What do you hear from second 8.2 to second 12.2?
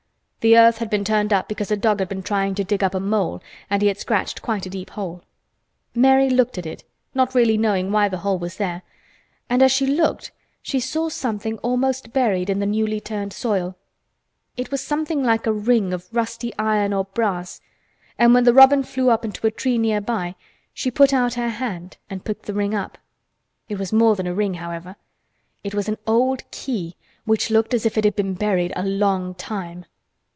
was there, and as she looked she saw something almost